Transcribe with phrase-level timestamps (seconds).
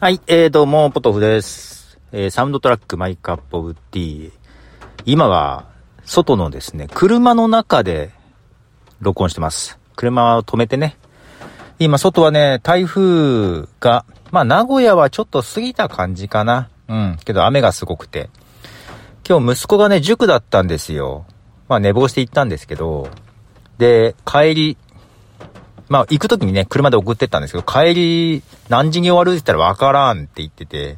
[0.00, 1.98] はい、えー、どうも、ポトフです。
[2.12, 4.32] えー、サウンドトラック My Cup of Tea。
[5.04, 5.66] 今は、
[6.04, 8.12] 外のですね、車の中で
[9.00, 9.76] 録音してます。
[9.96, 10.96] 車を止めてね。
[11.80, 16.70] 今、外はね、台風が、まあ、名古屋はちょっと過ぎた感じかな。
[16.86, 17.18] うん。
[17.24, 18.30] けど、雨がすごくて。
[19.28, 21.26] 今日、息子がね、塾だったんですよ。
[21.68, 23.08] まあ、寝坊して行ったんですけど、
[23.78, 24.76] で、帰り、
[25.88, 30.96] まあ、行く時にね、車で送ってったんですけど、帰り、何時に終わるって言ったらわからんって言ってて、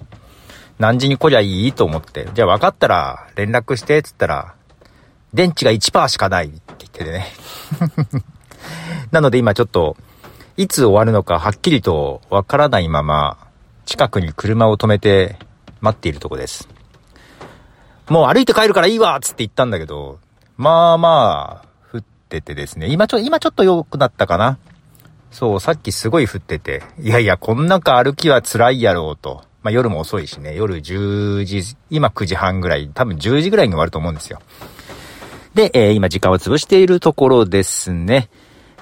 [0.78, 4.54] 何時に来りゃいいと思って、じゃあ分かったら連絡してって言ったら、
[5.34, 7.26] 電池が1%しかないって言っててね。
[9.12, 9.96] なので今ちょっと、
[10.56, 13.36] いつ終わるのかはっきりとわからないまま、
[13.84, 15.36] 近くに車を止めて
[15.80, 16.68] 待っているとこです。
[18.08, 20.18] もう歩いて帰るからいいわっつって言ったんだけど、
[20.60, 22.88] まあまあ、降っててですね。
[22.88, 24.58] 今ちょ、今ちょっと良くなったかな。
[25.30, 29.42] そう、さっきすごい降ってて、いやいや、こん中歩きは辛いやろうと。
[29.62, 34.38] まあ夜も遅いしね、夜10時、今9時半ぐらい、多分10時ぐらいに終わると思うんですよ。
[35.54, 38.28] で、えー、今時間を潰しているところですね。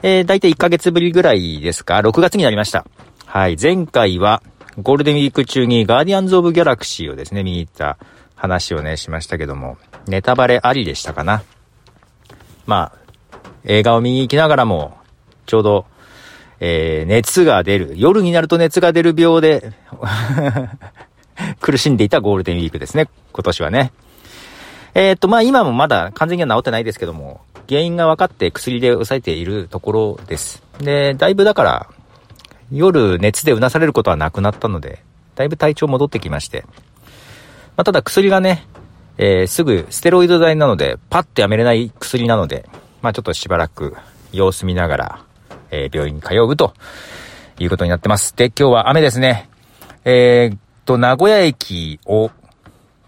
[0.02, 2.86] えー、だいたい1ヶ月ぶりぐらいですか、6月になりました。
[3.24, 4.42] はい、前回は
[4.82, 7.98] ゴールデンウィーク中にガーディアンズ・オブ・ギャラクシーをですね、見に行った
[8.34, 11.44] 話をね、しましたけども、ネタバレありでしたかな。
[12.68, 14.96] まあ、映画を見に行きながらも、
[15.46, 15.86] ちょうど
[16.60, 17.94] えー、熱が出る。
[17.96, 19.72] 夜になると熱が出る病で
[21.60, 23.08] 苦しんでいたゴールデンウィークですね。
[23.32, 23.92] 今年はね。
[24.94, 30.62] えー、っと、まあ今もまだ完全には治ってないですけども、原因が分かって薬で抑えているところです。
[30.80, 31.86] で、だいぶだから、
[32.72, 35.02] 夜熱でうなされることはなくなったので、
[35.36, 36.64] だいぶ体調戻ってきまして。
[37.76, 38.66] まあ、ただ薬がね、
[39.18, 42.68] えー、すぐステロイド剤なので、パッとやめれない薬なので、
[43.02, 43.96] まあちょっとしばらく
[44.32, 45.24] 様子見ながら、
[45.70, 46.72] えー、病院に通うと
[47.58, 48.34] いうことになってます。
[48.36, 49.50] で、今日は雨ですね。
[50.04, 52.30] えー、っと、名古屋駅を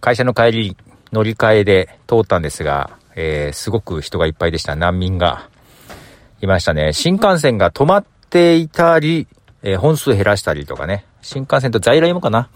[0.01, 0.77] 会社の帰り
[1.13, 4.77] 乗り換えで通ったんですが、えー、すごく人がいっぱいでした。
[4.77, 5.49] 難民が
[6.41, 6.93] いましたね。
[6.93, 9.29] 新幹線が止まっていたり、
[9.63, 11.05] えー、本数減らしたりとかね。
[11.23, 12.49] 新幹線と在来もかな。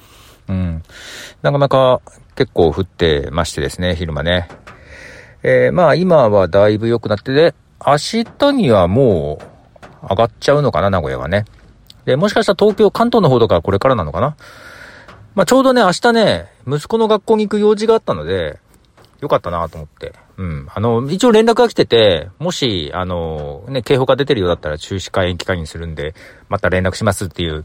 [0.49, 0.83] うん。
[1.43, 2.01] なかなか
[2.35, 4.49] 結構降ってましてですね、昼間ね。
[5.43, 7.55] えー、まあ今はだいぶ良くなってで、
[7.87, 9.39] 明日にはも
[10.03, 11.45] う上がっちゃうのかな、名古屋はね。
[12.05, 14.37] で、もしかしたら東京、関東の方とかこれからなのかな。
[15.35, 18.61] まあ、ちょうどね、明日ね、息子の学校に行く用事があったので、
[19.21, 20.13] よかったなと思って。
[20.37, 20.69] うん。
[20.73, 26.15] あの、一応連絡が来てて、もし、あの、ね、警報が出てるようだったら中止か延期かにするんで、
[26.49, 27.65] また連絡しますっていう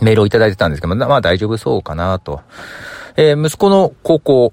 [0.00, 2.40] メールをいただいてたんですけど、まあ大丈夫そうかなと。
[3.16, 4.52] えー、息子の高校、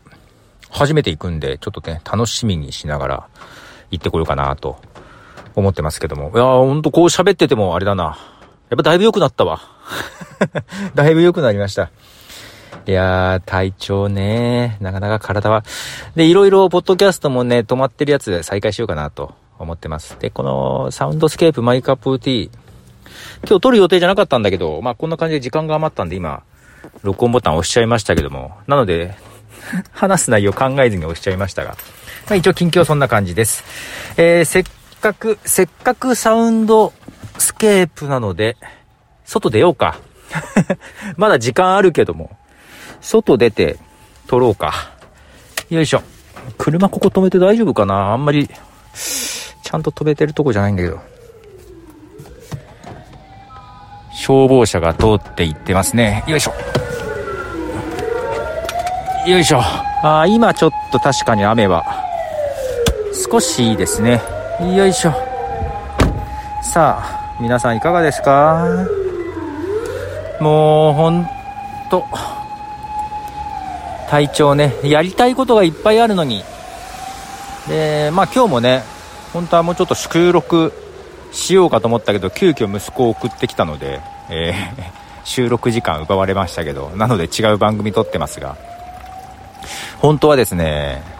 [0.69, 3.27] 初めて行くんで、ちょっとね、楽しみにしながら
[3.91, 4.79] 行ってこようかなと
[5.55, 6.31] 思ってますけども。
[6.33, 8.17] いやー、ほんとこう喋っててもあれだな。
[8.69, 9.61] やっぱだいぶ良くなったわ。
[10.93, 11.89] だいぶ良くなりました。
[12.85, 15.63] いやー、体調ね、なかなか体は。
[16.15, 20.17] で、いろいろ、ポッドキャストもね、止まってるやつで再開しようかなと思ってます。
[20.19, 22.66] で、この、サウンドスケープ My Cup of Tea。
[23.47, 26.43] 今日撮る予定じゃなかったんだけど、まあこんな感じで時間が余ったんで今、
[27.03, 28.57] 録音ボタン押しちゃいましたけども。
[28.67, 29.15] なので、
[29.91, 31.71] 話す内容考えずに押しちゃいましたが。
[31.71, 33.63] まあ一応近況そんな感じです。
[34.17, 34.63] えー、せっ
[35.01, 36.93] かく、せっかくサウンド
[37.37, 38.57] スケープなので、
[39.25, 39.99] 外出ようか。
[41.17, 42.37] まだ時間あるけども、
[43.01, 43.77] 外出て
[44.27, 44.91] 撮ろうか。
[45.69, 46.01] よいしょ。
[46.57, 48.49] 車ここ止めて大丈夫かなあんまり、
[49.63, 50.99] ちゃんと止めてるとこじゃないんだけど。
[54.27, 56.25] 消防車が通っていってますね。
[56.27, 56.51] よいしょ。
[59.25, 59.61] よいしょ。
[60.03, 61.85] あ今ちょっと確かに雨は
[63.31, 64.21] 少しいいですね。
[64.75, 65.13] よいしょ
[66.61, 68.65] さあ皆さんいかがですか？
[70.41, 71.25] もうほん
[71.89, 72.03] と
[74.09, 76.43] 体調ねやりたいことがいっぱいあるのに
[77.69, 78.83] でまあ今日もね
[79.31, 80.73] 本当はもうちょっと収録
[81.31, 84.83] しようかと思ったけど急遽息子を送ってきたので、えー、
[85.25, 88.55] 収録時間奪われましたけどなので違う番組撮ってますが
[89.99, 91.17] 本当はですね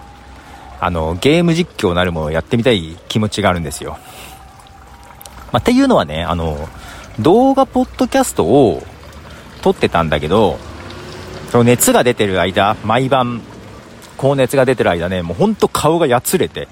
[0.80, 3.98] あの、ゲーム実況なるものをやってみたい気持ちがあるんですよ。
[5.52, 6.68] まあ、っていうのはね、あの、
[7.18, 8.82] 動画ポッドキャストを
[9.60, 10.58] 撮ってたんだけど、
[11.50, 13.42] その熱が出てる間、毎晩、
[14.16, 16.68] 高熱が出てる間ね、もうほんと顔がやつれて、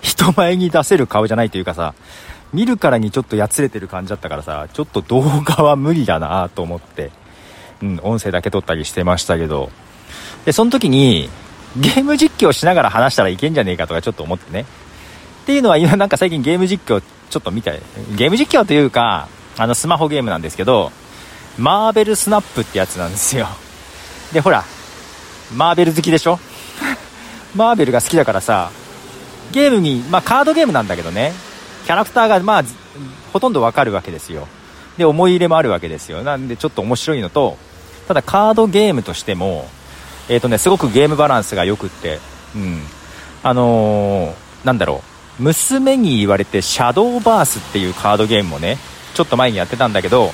[0.00, 1.94] 人前に出せる顔じゃないというかさ、
[2.52, 7.10] 見るからにちょっとやつれてる感じだったからさ、ちょっと動画は無理だなと思って、
[7.82, 9.70] うん、音声だけ撮ったりしてましたけど、
[10.44, 11.28] で、その時に、
[11.76, 14.62] ゲーム実況しながら話したらいけんじゃねえかとかちょっと思ってね。
[15.42, 17.80] っていうのは今なんか最近ゲーム実況ちょっと見て、
[18.16, 19.28] ゲーム実況というか、
[19.58, 20.90] あのスマホゲームなんですけど、
[21.58, 23.46] マーベルスナップってやつなんですよ。
[24.32, 24.64] で、ほら、
[25.54, 26.38] マーベル好きでしょ？
[27.54, 28.70] マーベルが好きだからさ、
[29.52, 31.32] ゲームに、まあカードゲームなんだけどね、
[31.86, 32.64] キャラクターがまあ、
[33.32, 34.48] ほとんどわかるわけですよ。
[34.98, 36.24] で、思い入れもあるわけですよ。
[36.24, 37.56] なんでちょっと面白いのと、
[38.08, 39.68] ただカードゲームとしても、
[40.28, 42.18] えっ、ー、とね、すごくゲームバランスが良くって、
[42.56, 42.82] うん。
[43.44, 45.02] あのー、なんだろ
[45.38, 48.78] う、娘に言われて、シャドーバースっていうカードゲームもね、
[49.14, 50.32] ちょっと前にやってたんだけど、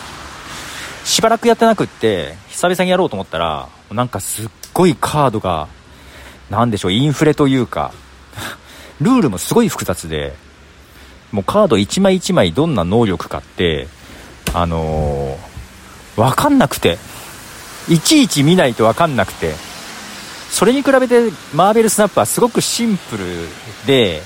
[1.05, 5.69] しばらくやってなくって、久々にやろうと思ったら、なんかすっごいカードが、
[6.49, 7.93] なんでしょう、インフレというか、
[9.03, 10.35] ルールもすごい複雑で、
[11.33, 13.89] もうカード1枚1枚どんな能力かって、
[14.55, 16.99] あのー、わかんなくて、
[17.89, 19.55] いちいち見ないとわかんなくて、
[20.51, 23.25] それに比べてマーベルスナップはすごくシンプル
[23.87, 24.21] で、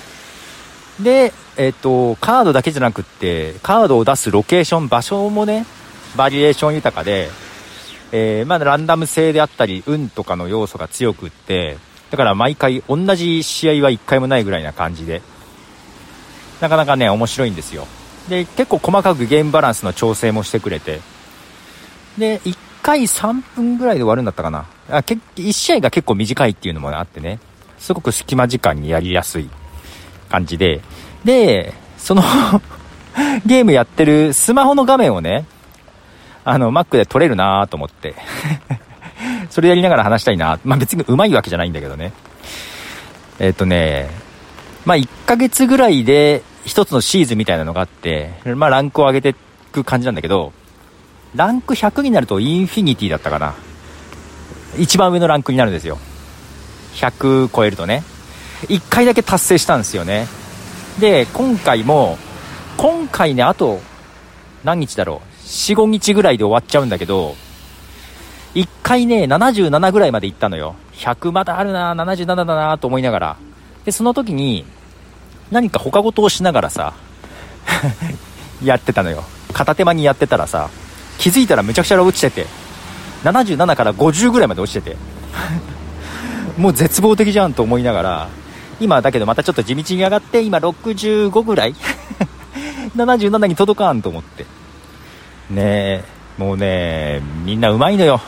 [1.01, 5.65] で、えっ、と、カードだけじゃなくって、カードを出すロケーション、場所もね、
[6.17, 7.29] バリエーション豊かで、
[8.13, 11.79] えー、まあ、ランダム性であったり、運とかの要素が強くって、
[12.11, 15.23] だから毎回同じ試合は1回もないぐらいな感じで、
[16.61, 17.87] なかなかね、面白いんですよ。
[18.29, 21.01] で、結構細かくゲームバランスの調整もしてくれて、
[22.19, 24.67] で、1回3分ぐらいで終わるんだったかな。
[24.91, 27.39] あけ1試合が結構短いっていうのもあってね、
[27.79, 29.51] すごく隙間時間にやりやすい
[30.29, 30.81] 感じで、
[31.25, 32.23] で、その
[33.45, 35.45] ゲームやってるスマホの画面をね、
[36.45, 38.15] あの、Mac で撮れるなと思って
[39.51, 42.13] それやりながら話したいなまあ別に上手いわけじゃないんだけどね。
[43.39, 44.09] えっ、ー、とね、
[44.87, 49.35] まあ1ヶ月ぐらいで一つのシーズンみたいなのがあって、まあランクを上げてい
[49.73, 50.53] く感じなんだけど、
[51.35, 53.55] ランク100になるとインフィニティだったかな。
[54.79, 55.99] 一番上のランクになるんですよ。
[56.95, 58.05] 100超えるとね。
[58.69, 60.29] 1回だけ達成したんですよね。
[60.99, 62.17] で、今回も、
[62.77, 63.81] 今回ね、あと、
[64.65, 65.45] 何日だろう。
[65.45, 67.37] 4、5日ぐらいで終わっちゃうんだけど、
[68.55, 70.75] 1回ね、77ぐらいまで行ったのよ。
[70.95, 73.37] 100まだあるな、77だなと思いながら。
[73.85, 74.65] で、その時に、
[75.51, 76.95] 何か他事をしながらさ、
[78.63, 79.25] やってたのよ。
[79.53, 80.71] 片手間にやってたらさ、
[81.19, 82.47] 気づいたらめちゃくちゃ落ちてて、
[83.25, 84.97] 77から50ぐらいまで落ちてて、
[86.59, 88.29] もう絶望的じゃんと思いながら、
[88.81, 91.75] 今だけどまたちょっと地道に上がって、今65ぐらい
[92.97, 94.45] ?77 に届かんと思って。
[95.51, 96.05] ねえ、
[96.39, 98.21] もうね、みんなうまいのよ。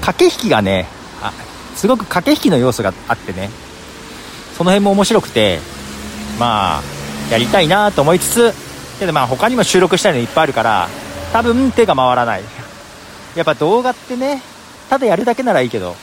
[0.00, 0.86] 駆け引きがね、
[1.22, 1.32] あ、
[1.74, 3.50] すごく駆け引きの要素があってね、
[4.56, 5.58] その辺も面白くて、
[6.38, 6.82] まあ、
[7.30, 8.54] やりたいなと思いつつ、
[8.98, 10.88] けどまあ他にも収録したいのいっぱいあるから、
[11.32, 12.42] 多分手が回らない。
[13.34, 14.42] やっぱ動画ってね、
[14.88, 15.96] ただやるだけならいいけど、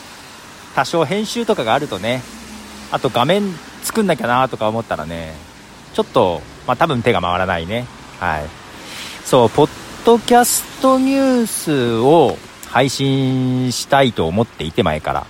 [0.75, 2.21] 多少編集とかがあるとね、
[2.92, 5.33] あと画面作んなきゃなとか思ったらね、
[5.94, 7.86] ちょっと、まあ多分手が回らないね。
[8.19, 8.44] はい。
[9.25, 9.69] そう、ポッ
[10.03, 12.38] ドキャストニュースを
[12.69, 15.25] 配信したいと思っていて前から。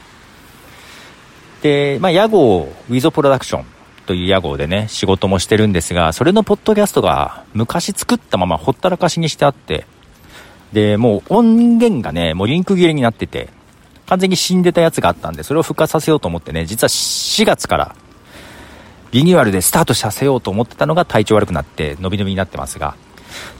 [1.61, 3.65] で、まあ屋号、ウィズプロダクション
[4.05, 9.85] という屋号でね、仕事もしてるんですが、それのポッドキャストが昔作ったままほったらかしにしてあって、
[10.73, 13.49] で、もう音源がね、もうリンク切れになってて、
[14.07, 17.95] 完全に死んでたやつがあったんで、それを復活させようと思ってね、実は4月から
[19.11, 22.95] リニューアルでスタートさせようと思ってたのが体調悪くなって、伸び伸びになってますが、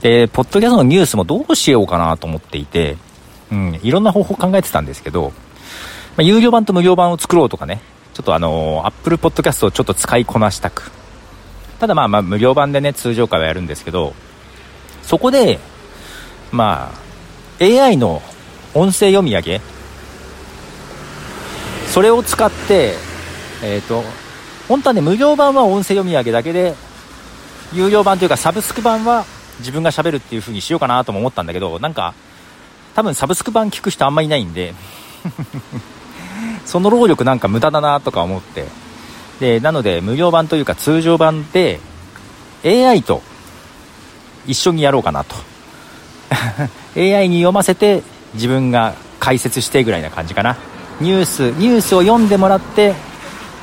[0.00, 2.96] で、ポッドキャストのニュースもどうしようかなと思っていて、
[3.50, 5.32] うん、いろんな方法考えてたんですけど、
[6.18, 7.80] あ、有料版と無料版を作ろうとかね、
[8.14, 10.90] ちょっとあのー、Apple Podcast をちょっと使いこなしたく。
[11.80, 14.14] ただまあまあ無料版でね、通常回はやるんですけど、
[15.02, 15.58] そこで、
[16.50, 16.92] ま
[17.60, 18.22] あ、AI の
[18.74, 19.60] 音声読み上げ、
[21.88, 22.94] それを使って、
[23.62, 24.02] えっ、ー、と、
[24.68, 26.74] 本当はね、無料版は音声読み上げだけで、
[27.72, 29.24] 有料版というかサブスク版は
[29.58, 32.14] 自分が喋るっていう風にしようかなとも思ったんだけど、なんか、
[32.94, 34.74] 多分サブスク版聞く人あんまいないんで。
[36.64, 38.66] その労力なんか無駄だなとか思って、
[39.40, 41.80] で、なので無料版というか通常版で
[42.64, 43.22] AI と
[44.46, 45.34] 一緒にやろうかなと。
[46.96, 48.02] AI に読ませて
[48.34, 50.56] 自分が解説してぐらいな感じかな。
[51.00, 52.94] ニュース、ニュースを読んでもらって、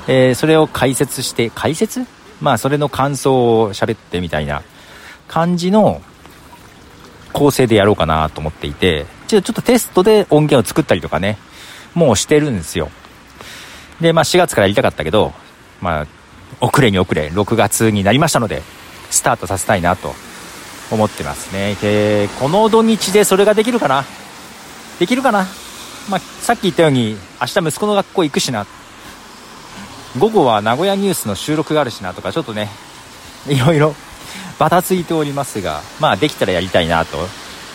[0.08, 2.06] えー、それを解説して、解説？
[2.42, 4.64] まあ、それの感想を喋ってみたいな
[5.28, 6.02] 感じの
[7.34, 11.38] 構成でやろうかなと思っていて、ちょっとテストで音源を作ったりとかね、
[11.94, 12.90] もうしてるんですよ。
[14.02, 15.34] で、まあ4月からやりたかったけど、
[15.82, 16.08] まあ、
[16.62, 18.62] 遅れに遅れ、6月になりましたので、
[19.10, 20.14] スタートさせたいなと
[20.92, 21.76] 思ってますね。
[21.82, 24.06] で、この土日でそれができるかな？
[25.00, 25.46] できるかな？
[26.10, 28.66] まあ、さっき言ったように、明日息子の学校行くしな。
[30.18, 32.70] 午後は名古屋ニュースの収録があるしなとか、ちょっとね、
[33.48, 33.96] いろいろ
[34.58, 37.18] バタついておりますが、まあできたらやりたいなと。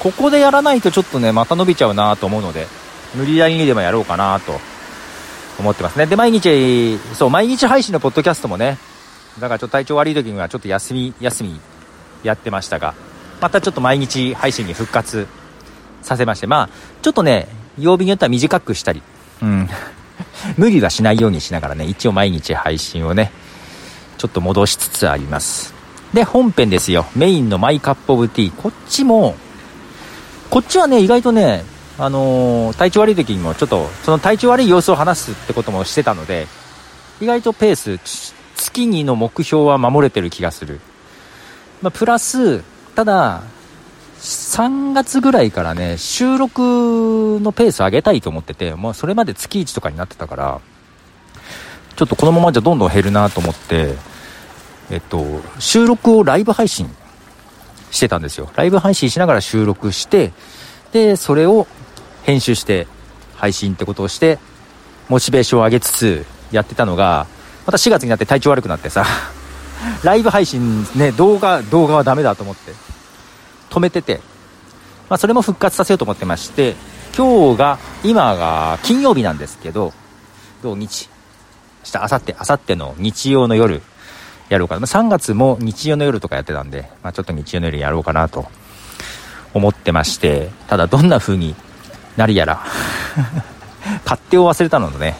[0.00, 2.66] ここでやらないとちょっとね、また伸びちゃうなと思うので、
[3.14, 4.60] 無理やりにでもやろうかなと
[5.58, 6.06] 思ってますね。
[6.06, 8.78] で、毎日、そう、毎日配信のポッドキャストもね、
[9.38, 11.60] だからちょっと体調悪い時にはちょっと休み、休み
[12.22, 12.94] やってましたが、
[13.40, 15.26] またちょっと毎日配信に復活
[16.02, 16.68] させまして、まあ、
[17.02, 19.02] ちょっとね、曜日によっては短くしたり、
[19.42, 19.68] うん、
[20.56, 23.32] 無理はしないようにしながらね、一応毎日配信をね、
[24.18, 25.74] ちょっと戻しつつあります。
[26.12, 27.06] で、本編ですよ。
[27.16, 28.52] メインのマイカップオブティー。
[28.54, 29.34] こっちも、
[30.48, 31.64] こっちはね、意外とね、
[31.96, 36.46] あのー、体調悪い時にもちょっと、その体調悪い様子を話すってこともしてたので、
[37.20, 37.98] 意外とペース、
[38.56, 40.80] 月にの目標は守れてる気がする。
[41.82, 42.62] まあ、プラス、
[42.94, 43.42] ただ、
[44.18, 50.60] 3月ぐらいからね、収録のペース上げたいと思ってて、まあ、それまで月1とかになってたから、
[51.94, 53.94] ちょっとこのままじゃどんどん減るなと思って、
[54.90, 55.24] えっと、
[55.60, 56.90] 収録をライブ配信
[57.90, 58.50] してたんですよ。
[58.56, 60.32] ライブ配信しながら収録して、
[60.92, 61.66] で、それを
[62.24, 62.86] 編集して
[63.36, 64.38] 配信ってことをして、
[65.08, 67.26] モチベーションを上げつつやってたのが、
[67.66, 69.04] また4月になって体調悪くなってさ、
[70.02, 72.72] ライブ配信ね、動画、動画はダメだと思って、
[73.70, 74.20] 止めてて、
[75.08, 76.76] まあそれも復活させようと思ってまして、
[77.16, 79.92] 今日が、今が金曜日なんですけど、
[80.62, 81.10] 土日、
[81.84, 83.82] 明日、明後日、明後日の日曜の夜、
[84.48, 84.80] やろうかな。
[84.80, 88.46] まあ、3月も日曜の夜とかやってたんで、まあ、ちょっと日曜の夜やろうかなと
[89.52, 91.54] 思ってまして、ただどんな風に
[92.16, 92.64] なるやら。
[94.04, 95.16] 勝手を忘れたのでね、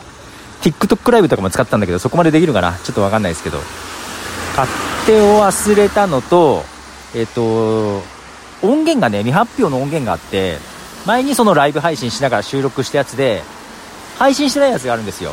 [0.63, 2.73] TikTok ライブとかも使ったんだけど、そこまでできるかな。
[2.73, 3.59] ちょっとわかんないですけど、
[4.57, 4.69] 勝
[5.07, 6.65] 手を忘れたのと、
[7.15, 7.99] えっ、と、
[8.63, 10.59] 音源がね、未発表の音源があって、
[11.07, 13.43] 前にそのライブ配信しながら収録したやつで、
[14.19, 15.33] 配信してないやつがあるんですよ。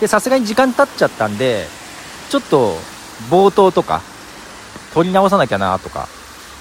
[0.00, 1.66] で、さすがに時間経っちゃったんで、
[2.28, 2.76] ちょっと
[3.30, 4.02] 冒頭とか、
[4.92, 6.08] 撮り直さなきゃなとか、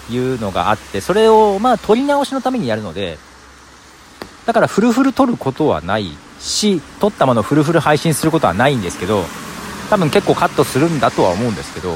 [0.10, 3.18] いうのがあって、それをまあ撮り直しのためにやるので、
[4.46, 9.24] だからフルフル撮ることはないし、撮ったものをフルフル配信することはないんですけど、
[9.90, 11.96] 多分結構カットするんだとは思うんですけど、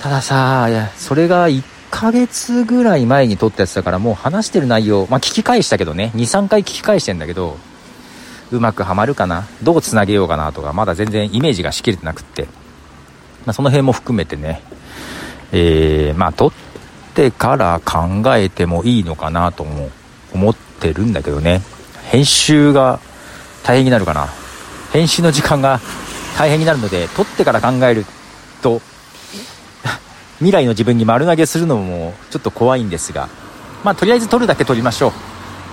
[0.00, 7.56] たださ、いや、それが1ヶ月ぐらい前に撮ったやつだからもう話してる内容、まあ聞き返したけどね、2、3回聞き返してんだけど、
[8.50, 12.42] うまくはまるかなどうつなげようかなとか、まだ全然イメージがしきれてなくって、
[13.46, 14.62] まあその辺も含めてね、
[15.52, 16.52] えー、まあ撮っ
[17.14, 19.90] てから考えてもいいのかなとも
[20.34, 21.62] 思ってるんだけどね。
[22.10, 23.00] 編集が
[23.62, 24.28] 大変になるかな。
[24.92, 25.80] 編集の時間が
[26.36, 28.04] 大変になるので、撮ってから考える
[28.62, 28.80] と、
[30.38, 33.28] 未来の自分に丸投げするのもちょっと怖いんですが、
[33.84, 35.12] まあとりあえず撮るだけ撮りましょう。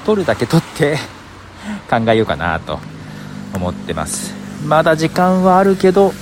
[0.05, 0.97] 撮るだけ撮って
[1.89, 2.79] 考えようかなと
[3.53, 4.33] 思ってます。
[4.65, 6.13] まだ時間はあるけど、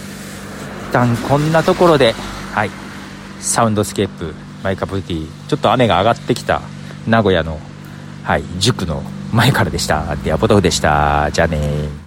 [0.89, 2.15] 一旦こんなところで、
[2.53, 2.71] はい。
[3.39, 6.61] サウンドスケープ my cup of tea ちょっと雨が上がってきた
[7.07, 7.59] 名古屋の、
[8.27, 10.17] はい、塾の前からでした。
[10.17, 11.29] では、ポトフでした。
[11.31, 12.06] じゃあね